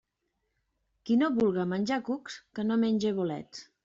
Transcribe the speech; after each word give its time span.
Qui 1.09 1.17
no 1.19 1.29
vulga 1.35 1.65
menjar 1.73 1.99
cucs, 2.07 2.39
que 2.61 2.65
no 2.71 2.79
menge 2.85 3.13
bolets. 3.21 3.63